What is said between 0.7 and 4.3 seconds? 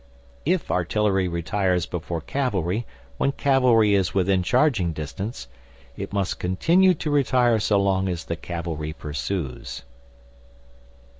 artillery retires before cavalry when cavalry is